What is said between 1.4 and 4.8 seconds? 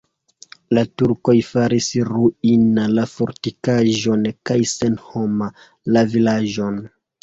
faris ruina la fortikaĵon kaj